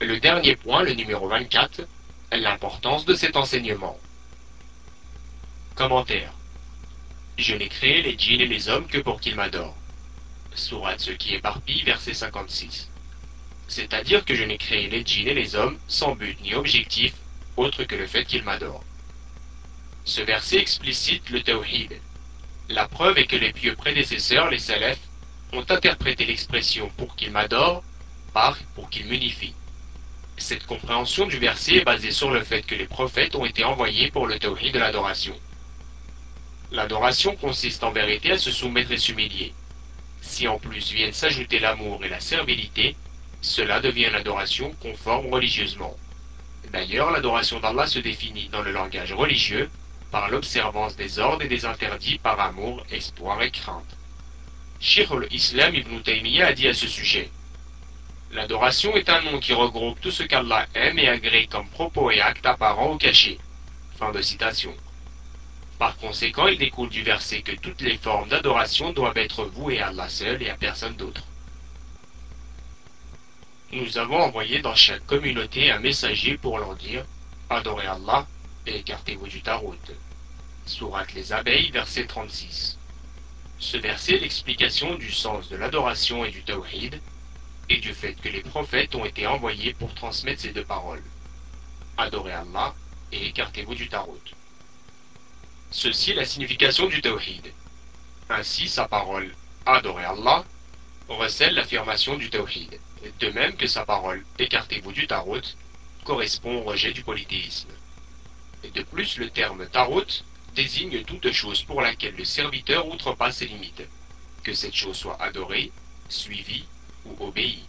Le 0.00 0.20
dernier 0.20 0.54
point, 0.54 0.84
le 0.84 0.92
numéro 0.92 1.26
24. 1.26 1.80
L'importance 2.30 3.04
de 3.04 3.14
cet 3.14 3.34
enseignement. 3.34 3.98
Commentaire. 5.74 6.32
Je 7.40 7.54
n'ai 7.54 7.70
créé 7.70 8.02
les 8.02 8.18
djinns 8.18 8.42
et 8.42 8.46
les 8.46 8.68
hommes 8.68 8.86
que 8.86 8.98
pour 8.98 9.18
qu'ils 9.18 9.34
m'adorent. 9.34 9.74
Sourate 10.54 11.00
ce 11.00 11.10
qui 11.10 11.34
éparpille, 11.34 11.82
verset 11.84 12.12
56. 12.12 12.90
C'est-à-dire 13.66 14.26
que 14.26 14.34
je 14.34 14.44
n'ai 14.44 14.58
créé 14.58 14.90
les 14.90 15.02
djinns 15.02 15.28
et 15.28 15.32
les 15.32 15.56
hommes 15.56 15.78
sans 15.88 16.14
but 16.14 16.38
ni 16.42 16.52
objectif 16.52 17.14
autre 17.56 17.84
que 17.84 17.94
le 17.96 18.06
fait 18.06 18.26
qu'ils 18.26 18.42
m'adorent. 18.42 18.84
Ce 20.04 20.20
verset 20.20 20.58
explicite 20.58 21.30
le 21.30 21.42
tawhid. 21.42 21.98
La 22.68 22.86
preuve 22.86 23.16
est 23.16 23.26
que 23.26 23.36
les 23.36 23.54
pieux 23.54 23.74
prédécesseurs, 23.74 24.50
les 24.50 24.58
salafs, 24.58 25.08
ont 25.54 25.64
interprété 25.66 26.26
l'expression 26.26 26.90
pour 26.98 27.16
qu'ils 27.16 27.30
m'adorent 27.30 27.82
par 28.34 28.58
pour 28.74 28.90
qu'ils 28.90 29.06
m'unifient. 29.06 29.54
Cette 30.36 30.66
compréhension 30.66 31.26
du 31.26 31.38
verset 31.38 31.76
est 31.76 31.84
basée 31.84 32.12
sur 32.12 32.30
le 32.30 32.44
fait 32.44 32.66
que 32.66 32.74
les 32.74 32.86
prophètes 32.86 33.34
ont 33.34 33.46
été 33.46 33.64
envoyés 33.64 34.10
pour 34.10 34.26
le 34.26 34.38
tawhid 34.38 34.74
de 34.74 34.78
l'adoration. 34.78 35.34
L'adoration 36.72 37.34
consiste 37.34 37.82
en 37.82 37.90
vérité 37.90 38.30
à 38.30 38.38
se 38.38 38.52
soumettre 38.52 38.92
et 38.92 38.98
s'humilier. 38.98 39.52
Si 40.20 40.46
en 40.46 40.58
plus 40.58 40.92
viennent 40.92 41.12
s'ajouter 41.12 41.58
l'amour 41.58 42.04
et 42.04 42.08
la 42.08 42.20
servilité, 42.20 42.94
cela 43.40 43.80
devient 43.80 44.10
l'adoration 44.12 44.72
conforme 44.80 45.32
religieusement. 45.32 45.96
D'ailleurs, 46.72 47.10
l'adoration 47.10 47.58
d'Allah 47.58 47.88
se 47.88 47.98
définit 47.98 48.48
dans 48.48 48.62
le 48.62 48.70
langage 48.70 49.12
religieux 49.12 49.68
par 50.12 50.28
l'observance 50.30 50.94
des 50.94 51.18
ordres 51.18 51.42
et 51.42 51.48
des 51.48 51.64
interdits 51.64 52.18
par 52.18 52.38
amour, 52.38 52.86
espoir 52.92 53.42
et 53.42 53.50
crainte. 53.50 53.96
Sheikh 54.78 55.10
al-Islam 55.10 55.74
ibn 55.74 56.00
Taymiyyah 56.00 56.48
a 56.48 56.52
dit 56.52 56.68
à 56.68 56.74
ce 56.74 56.86
sujet 56.86 57.30
L'adoration 58.32 58.94
est 58.94 59.08
un 59.08 59.22
nom 59.22 59.40
qui 59.40 59.52
regroupe 59.52 60.00
tout 60.00 60.12
ce 60.12 60.22
qu'Allah 60.22 60.66
aime 60.74 61.00
et 61.00 61.08
agrée 61.08 61.48
comme 61.48 61.68
propos 61.68 62.12
et 62.12 62.20
actes 62.20 62.46
apparents 62.46 62.92
ou 62.92 62.96
cachés. 62.96 63.38
Fin 63.98 64.12
de 64.12 64.22
citation. 64.22 64.72
Par 65.80 65.96
conséquent, 65.96 66.46
il 66.46 66.58
découle 66.58 66.90
du 66.90 67.02
verset 67.02 67.40
que 67.40 67.56
toutes 67.56 67.80
les 67.80 67.96
formes 67.96 68.28
d'adoration 68.28 68.92
doivent 68.92 69.16
être 69.16 69.44
vouées 69.44 69.80
à 69.80 69.86
Allah 69.86 70.10
seul 70.10 70.42
et 70.42 70.50
à 70.50 70.54
personne 70.54 70.94
d'autre. 70.94 71.24
Nous 73.72 73.96
avons 73.96 74.18
envoyé 74.18 74.60
dans 74.60 74.74
chaque 74.74 75.06
communauté 75.06 75.70
un 75.70 75.78
messager 75.78 76.36
pour 76.36 76.58
leur 76.58 76.76
dire 76.76 77.06
Adorez 77.48 77.86
Allah 77.86 78.26
et 78.66 78.76
écartez-vous 78.76 79.26
du 79.26 79.40
tarot. 79.40 79.74
Sourate 80.66 81.14
les 81.14 81.32
abeilles, 81.32 81.70
verset 81.70 82.06
36. 82.06 82.76
Ce 83.58 83.78
verset 83.78 84.16
est 84.16 84.20
l'explication 84.20 84.96
du 84.96 85.10
sens 85.10 85.48
de 85.48 85.56
l'adoration 85.56 86.26
et 86.26 86.30
du 86.30 86.42
tawhid, 86.42 87.00
et 87.70 87.78
du 87.78 87.94
fait 87.94 88.20
que 88.20 88.28
les 88.28 88.42
prophètes 88.42 88.94
ont 88.96 89.06
été 89.06 89.26
envoyés 89.26 89.72
pour 89.72 89.94
transmettre 89.94 90.42
ces 90.42 90.52
deux 90.52 90.62
paroles. 90.62 91.02
Adorez 91.96 92.34
Allah 92.34 92.74
et 93.12 93.28
écartez-vous 93.28 93.74
du 93.74 93.88
tarot. 93.88 94.20
Ceci 95.72 96.10
est 96.10 96.14
la 96.14 96.24
signification 96.24 96.88
du 96.88 97.00
tawhid. 97.00 97.52
Ainsi, 98.28 98.68
sa 98.68 98.88
parole 98.88 99.32
Adorez 99.66 100.04
Allah 100.04 100.44
recèle 101.08 101.54
l'affirmation 101.54 102.16
du 102.16 102.28
tawhid, 102.28 102.80
de 103.20 103.28
même 103.28 103.56
que 103.56 103.68
sa 103.68 103.84
parole 103.84 104.24
Écartez-vous 104.40 104.90
du 104.90 105.06
tarot 105.06 105.40
correspond 106.04 106.56
au 106.56 106.62
rejet 106.64 106.92
du 106.92 107.04
polythéisme. 107.04 107.70
De 108.74 108.82
plus, 108.82 109.16
le 109.18 109.30
terme 109.30 109.64
tarot 109.68 110.04
désigne 110.56 111.04
toute 111.04 111.30
chose 111.30 111.62
pour 111.62 111.82
laquelle 111.82 112.16
le 112.16 112.24
serviteur 112.24 112.88
outrepasse 112.88 113.36
ses 113.36 113.46
limites, 113.46 113.86
que 114.42 114.54
cette 114.54 114.74
chose 114.74 114.96
soit 114.96 115.22
adorée, 115.22 115.70
suivie 116.08 116.64
ou 117.04 117.16
obéie. 117.24 117.62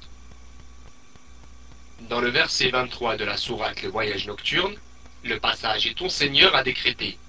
Dans 2.09 2.19
le 2.19 2.29
verset 2.29 2.69
23 2.69 3.15
de 3.17 3.25
la 3.25 3.37
sourate 3.37 3.83
Le 3.83 3.89
voyage 3.89 4.25
nocturne, 4.25 4.75
le 5.23 5.39
passage 5.39 5.85
Et 5.85 5.93
ton 5.93 6.09
Seigneur 6.09 6.55
a 6.55 6.63
décrété 6.63 7.19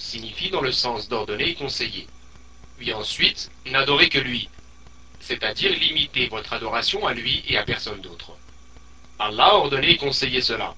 signifie 0.00 0.50
dans 0.50 0.60
le 0.60 0.72
sens 0.72 1.08
d'ordonner 1.08 1.50
et 1.50 1.54
conseiller. 1.54 2.06
Puis 2.78 2.92
ensuite, 2.92 3.50
n'adorez 3.66 4.08
que 4.08 4.18
lui, 4.18 4.48
c'est-à-dire 5.20 5.72
limiter 5.72 6.28
votre 6.28 6.52
adoration 6.52 7.06
à 7.06 7.14
lui 7.14 7.44
et 7.48 7.56
à 7.56 7.64
personne 7.64 8.00
d'autre. 8.00 8.32
Allah 9.18 9.46
a 9.46 9.54
ordonné 9.54 9.90
et 9.90 9.96
conseillé 9.96 10.40
cela. 10.40 10.74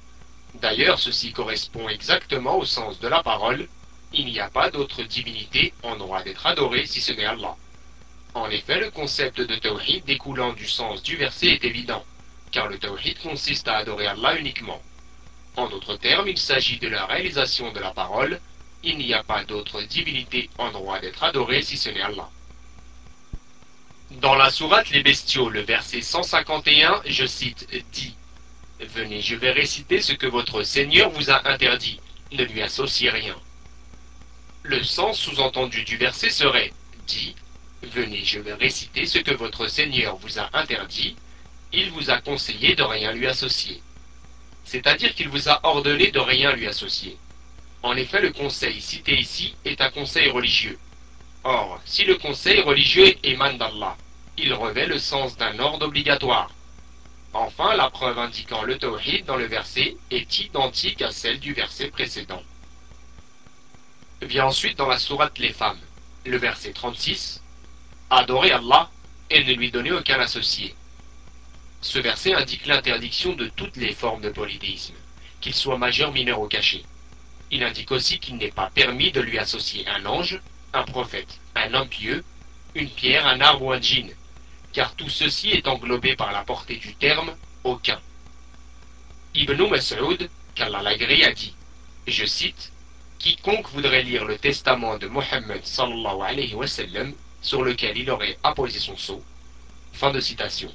D'ailleurs, 0.54 0.98
ceci 0.98 1.32
correspond 1.32 1.88
exactement 1.88 2.58
au 2.58 2.64
sens 2.64 2.98
de 2.98 3.08
la 3.08 3.22
parole 3.22 3.68
il 4.14 4.26
n'y 4.26 4.40
a 4.40 4.50
pas 4.50 4.70
d'autre 4.70 5.02
divinité 5.04 5.72
en 5.82 5.96
droit 5.96 6.22
d'être 6.22 6.46
adorée 6.46 6.84
si 6.86 7.00
ce 7.00 7.12
n'est 7.12 7.24
Allah. 7.24 7.56
En 8.34 8.50
effet, 8.50 8.78
le 8.78 8.90
concept 8.90 9.40
de 9.40 9.54
tawhid 9.56 10.04
découlant 10.04 10.52
du 10.52 10.66
sens 10.66 11.02
du 11.02 11.16
verset 11.16 11.48
est 11.48 11.64
évident, 11.64 12.04
car 12.50 12.68
le 12.68 12.78
tawhid 12.78 13.18
consiste 13.20 13.68
à 13.68 13.78
adorer 13.78 14.06
Allah 14.06 14.38
uniquement. 14.38 14.82
En 15.56 15.68
d'autres 15.68 15.96
termes, 15.96 16.28
il 16.28 16.38
s'agit 16.38 16.78
de 16.78 16.88
la 16.88 17.06
réalisation 17.06 17.72
de 17.72 17.80
la 17.80 17.92
parole 17.92 18.40
il 18.82 18.98
n'y 18.98 19.14
a 19.14 19.22
pas 19.22 19.44
d'autre 19.44 19.82
divinité 19.82 20.50
en 20.58 20.70
droit 20.70 20.98
d'être 21.00 21.22
adorée 21.22 21.62
si 21.62 21.76
ce 21.76 21.90
n'est 21.90 22.02
Allah. 22.02 22.28
Dans 24.20 24.34
la 24.34 24.50
sourate 24.50 24.90
Les 24.90 25.02
Bestiaux, 25.02 25.48
le 25.48 25.60
verset 25.60 26.02
151, 26.02 27.02
je 27.06 27.24
cite, 27.24 27.66
dit 27.92 28.14
Venez, 28.80 29.22
je 29.22 29.36
vais 29.36 29.52
réciter 29.52 30.02
ce 30.02 30.12
que 30.12 30.26
votre 30.26 30.62
Seigneur 30.64 31.10
vous 31.10 31.30
a 31.30 31.48
interdit, 31.48 32.00
ne 32.32 32.44
lui 32.44 32.62
associez 32.62 33.10
rien. 33.10 33.36
Le 34.64 34.82
sens 34.82 35.18
sous-entendu 35.18 35.84
du 35.84 35.96
verset 35.96 36.30
serait 36.30 36.72
dit 37.06 37.34
Venez, 37.82 38.24
je 38.24 38.40
vais 38.40 38.54
réciter 38.54 39.06
ce 39.06 39.18
que 39.18 39.34
votre 39.34 39.66
Seigneur 39.66 40.16
vous 40.16 40.38
a 40.38 40.50
interdit, 40.52 41.16
il 41.72 41.90
vous 41.90 42.10
a 42.10 42.20
conseillé 42.20 42.74
de 42.74 42.82
rien 42.82 43.12
lui 43.12 43.26
associer. 43.26 43.82
C'est-à-dire 44.64 45.14
qu'il 45.14 45.28
vous 45.28 45.48
a 45.48 45.60
ordonné 45.64 46.10
de 46.10 46.20
rien 46.20 46.52
lui 46.52 46.66
associer. 46.66 47.16
En 47.82 47.96
effet, 47.96 48.20
le 48.20 48.32
conseil 48.32 48.80
cité 48.80 49.18
ici 49.18 49.54
est 49.64 49.80
un 49.80 49.90
conseil 49.90 50.30
religieux. 50.30 50.78
Or, 51.44 51.80
si 51.84 52.04
le 52.04 52.16
conseil 52.16 52.60
religieux 52.60 53.12
émane 53.24 53.58
d'Allah, 53.58 53.96
il 54.38 54.54
revêt 54.54 54.86
le 54.86 54.98
sens 54.98 55.36
d'un 55.36 55.58
ordre 55.58 55.86
obligatoire. 55.86 56.50
Enfin, 57.34 57.74
la 57.74 57.90
preuve 57.90 58.18
indiquant 58.18 58.62
le 58.62 58.78
tawhid 58.78 59.24
dans 59.24 59.36
le 59.36 59.46
verset 59.46 59.96
est 60.10 60.38
identique 60.38 61.02
à 61.02 61.10
celle 61.10 61.40
du 61.40 61.54
verset 61.54 61.88
précédent. 61.88 62.42
Vient 64.20 64.46
ensuite 64.46 64.78
dans 64.78 64.86
la 64.86 64.98
sourate 64.98 65.38
Les 65.38 65.52
femmes, 65.52 65.80
le 66.24 66.36
verset 66.36 66.72
36, 66.72 67.42
Adorez 68.10 68.52
Allah 68.52 68.90
et 69.30 69.42
ne 69.42 69.54
lui 69.54 69.70
donnez 69.72 69.90
aucun 69.90 70.20
associé. 70.20 70.74
Ce 71.80 71.98
verset 71.98 72.34
indique 72.34 72.66
l'interdiction 72.66 73.32
de 73.32 73.48
toutes 73.48 73.76
les 73.76 73.94
formes 73.94 74.20
de 74.20 74.28
polythéisme, 74.28 74.94
qu'ils 75.40 75.54
soient 75.54 75.78
majeurs, 75.78 76.12
mineurs 76.12 76.40
ou 76.40 76.46
cachés. 76.46 76.84
Il 77.52 77.62
indique 77.62 77.90
aussi 77.92 78.18
qu'il 78.18 78.36
n'est 78.36 78.50
pas 78.50 78.70
permis 78.74 79.12
de 79.12 79.20
lui 79.20 79.38
associer 79.38 79.86
un 79.86 80.06
ange, 80.06 80.40
un 80.72 80.84
prophète, 80.84 81.38
un 81.54 81.74
homme 81.74 81.88
pieux, 81.88 82.24
une 82.74 82.88
pierre, 82.88 83.26
un 83.26 83.42
arbre 83.42 83.66
ou 83.66 83.72
un 83.72 83.80
djinn, 83.80 84.10
car 84.72 84.94
tout 84.96 85.10
ceci 85.10 85.50
est 85.50 85.68
englobé 85.68 86.16
par 86.16 86.32
la 86.32 86.44
portée 86.44 86.76
du 86.76 86.94
terme 86.94 87.36
aucun. 87.62 88.00
Ibn 89.34 89.68
Mas'ud, 89.68 90.30
qu'Allah 90.54 90.80
l'agrée, 90.80 91.24
a 91.24 91.32
dit, 91.32 91.54
je 92.06 92.24
cite, 92.24 92.72
Quiconque 93.18 93.68
voudrait 93.68 94.02
lire 94.02 94.24
le 94.24 94.38
testament 94.38 94.96
de 94.96 95.06
Mohammed 95.06 95.64
sallallahu 95.64 96.22
alayhi 96.22 96.54
wa 96.54 96.66
sallam, 96.66 97.12
sur 97.42 97.62
lequel 97.62 97.98
il 97.98 98.10
aurait 98.10 98.38
apposé 98.42 98.78
son 98.78 98.96
sceau. 98.96 99.22
Fin 99.92 100.10
de 100.10 100.20
citation. 100.20 100.72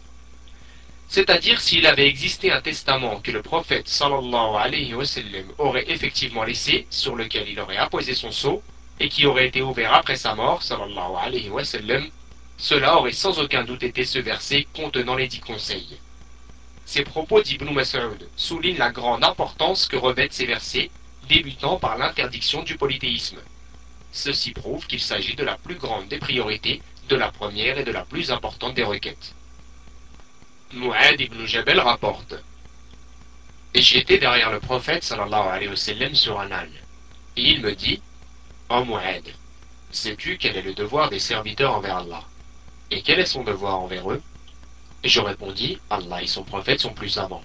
C'est-à-dire 1.09 1.61
s'il 1.61 1.87
avait 1.87 2.07
existé 2.07 2.51
un 2.51 2.61
testament 2.61 3.21
que 3.21 3.31
le 3.31 3.41
prophète 3.41 3.87
sallallahu 3.87 4.55
alayhi 4.57 4.93
wa 4.93 5.05
sallam 5.05 5.45
aurait 5.57 5.89
effectivement 5.89 6.43
laissé, 6.43 6.85
sur 6.89 7.15
lequel 7.15 7.47
il 7.47 7.59
aurait 7.59 7.77
apposé 7.77 8.13
son 8.13 8.31
sceau, 8.31 8.61
et 8.99 9.07
qui 9.07 9.25
aurait 9.25 9.47
été 9.47 9.61
ouvert 9.61 9.93
après 9.93 10.17
sa 10.17 10.35
mort, 10.35 10.63
sallallahu 10.63 11.15
alayhi 11.17 11.49
wa 11.49 11.63
sallam, 11.63 12.09
cela 12.57 12.97
aurait 12.97 13.13
sans 13.13 13.39
aucun 13.39 13.63
doute 13.63 13.83
été 13.83 14.03
ce 14.03 14.19
verset 14.19 14.67
contenant 14.75 15.15
les 15.15 15.27
dix 15.27 15.39
conseils. 15.39 15.97
Ces 16.85 17.03
propos 17.03 17.41
d'Ibn 17.41 17.71
Mas'ud 17.71 18.27
soulignent 18.35 18.77
la 18.77 18.91
grande 18.91 19.23
importance 19.23 19.87
que 19.87 19.97
revêtent 19.97 20.33
ces 20.33 20.45
versets, 20.45 20.89
débutant 21.29 21.77
par 21.77 21.97
l'interdiction 21.97 22.63
du 22.63 22.77
polythéisme. 22.77 23.39
Ceci 24.11 24.51
prouve 24.51 24.87
qu'il 24.87 25.01
s'agit 25.01 25.35
de 25.35 25.43
la 25.43 25.57
plus 25.57 25.75
grande 25.75 26.07
des 26.07 26.17
priorités, 26.17 26.81
de 27.07 27.15
la 27.15 27.31
première 27.31 27.77
et 27.77 27.83
de 27.83 27.91
la 27.91 28.03
plus 28.03 28.31
importante 28.31 28.73
des 28.73 28.83
requêtes. 28.83 29.35
Mu'ad 30.73 31.21
ibn 31.21 31.45
Jabal 31.45 31.79
rapporte 31.79 32.35
Et 33.73 33.81
j'étais 33.81 34.17
derrière 34.17 34.51
le 34.51 34.59
prophète 34.59 35.01
sallallahu 35.01 35.47
alayhi 35.47 35.69
wa 35.69 35.75
sallam 35.77 36.13
sur 36.13 36.39
un 36.41 36.51
âne. 36.51 36.73
Et 37.37 37.51
il 37.51 37.61
me 37.61 37.73
dit 37.73 38.01
Oh 38.69 38.83
Mu'ad, 38.83 39.23
sais-tu 39.91 40.37
quel 40.37 40.57
est 40.57 40.61
le 40.61 40.73
devoir 40.73 41.09
des 41.09 41.19
serviteurs 41.19 41.73
envers 41.73 41.97
Allah? 41.97 42.23
Et 42.91 43.01
quel 43.01 43.19
est 43.19 43.25
son 43.25 43.45
devoir 43.45 43.79
envers 43.79 44.11
eux? 44.11 44.21
Et 45.03 45.09
je 45.09 45.21
répondis 45.21 45.79
Allah 45.89 46.21
et 46.21 46.27
son 46.27 46.43
prophète 46.43 46.81
sont 46.81 46.93
plus 46.93 47.09
savants. 47.11 47.43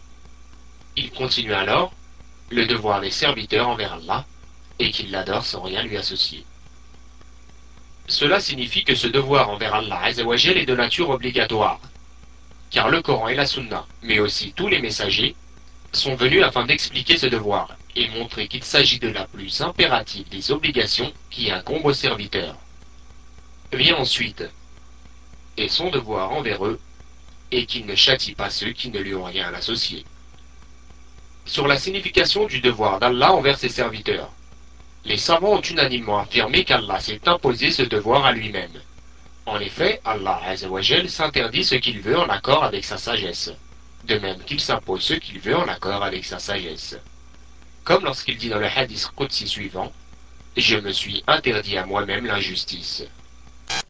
Il 0.97 1.13
continue 1.13 1.55
alors 1.55 1.93
Le 2.51 2.67
devoir 2.67 3.01
des 3.01 3.13
serviteurs 3.13 3.69
envers 3.69 3.93
Allah 3.93 4.27
et 4.81 4.91
qu'ils 4.91 5.13
l'adorent 5.13 5.47
sans 5.47 5.63
rien 5.63 5.85
lui 5.85 5.97
associer. 5.97 6.45
Cela 8.09 8.41
signifie 8.41 8.83
que 8.83 8.97
ce 8.97 9.07
devoir 9.07 9.49
envers 9.49 9.75
Allah 9.75 10.11
est 10.11 10.17
de 10.17 10.75
nature 10.75 11.11
obligatoire, 11.11 11.81
car 12.73 12.89
le 12.89 13.03
Coran 13.03 13.29
et 13.29 13.35
la 13.35 13.47
Sunna, 13.47 13.87
mais 14.03 14.19
aussi 14.19 14.53
tous 14.55 14.69
les 14.69 14.81
messagers, 14.81 15.37
sont 15.93 16.15
venus 16.15 16.43
afin 16.43 16.65
d'expliquer 16.65 17.19
ce 17.19 17.27
devoir 17.27 17.77
et 17.95 18.09
montrer 18.09 18.49
qu'il 18.49 18.65
s'agit 18.65 18.99
de 18.99 19.09
la 19.09 19.27
plus 19.27 19.61
impérative 19.61 20.29
des 20.31 20.51
obligations 20.51 21.13
qui 21.31 21.51
incombent 21.51 21.85
aux 21.85 21.93
serviteurs. 21.93 22.57
Vient 23.75 23.97
ensuite, 23.97 24.45
et 25.59 25.69
son 25.69 25.91
devoir 25.91 26.33
envers 26.33 26.65
eux, 26.65 26.81
et 27.51 27.67
qu'il 27.67 27.85
ne 27.85 27.95
châtie 27.95 28.35
pas 28.35 28.49
ceux 28.49 28.73
qui 28.73 28.91
ne 28.91 29.01
lui 29.01 29.15
ont 29.15 29.25
rien 29.25 29.53
associé. 29.53 30.07
Sur 31.45 31.67
la 31.67 31.77
signification 31.77 32.47
du 32.47 32.63
devoir 32.63 32.99
d'Allah 33.01 33.33
envers 33.33 33.59
ses 33.59 33.69
serviteurs, 33.69 34.31
les 35.05 35.19
savants 35.19 35.59
ont 35.59 35.61
unanimement 35.61 36.21
affirmé 36.21 36.65
qu'Allah 36.65 37.01
s'est 37.01 37.29
imposé 37.29 37.71
ce 37.71 37.83
devoir 37.83 38.25
à 38.25 38.33
lui-même. 38.33 38.81
En 39.47 39.59
effet, 39.59 40.01
Allah 40.05 40.41
s'interdit 41.09 41.65
ce 41.65 41.75
qu'il 41.75 42.01
veut 42.01 42.19
en 42.19 42.29
accord 42.29 42.63
avec 42.63 42.85
sa 42.85 42.97
sagesse, 42.97 43.51
de 44.05 44.19
même 44.19 44.43
qu'il 44.45 44.61
s'impose 44.61 45.03
ce 45.03 45.15
qu'il 45.15 45.41
veut 45.41 45.57
en 45.57 45.67
accord 45.67 46.05
avec 46.05 46.25
sa 46.25 46.39
sagesse. 46.39 46.97
Comme 47.85 48.05
lorsqu'il 48.05 48.37
dit 48.39 48.49
dans 48.49 48.59
le 48.61 48.67
hadith 48.67 49.11
Qudsi 49.17 49.49
suivant, 49.49 49.93
Je 50.57 50.77
me 50.77 50.93
suis 50.93 51.25
interdit 51.27 51.77
à 51.77 51.87
moi-même 51.87 52.27
l'injustice. 52.27 53.05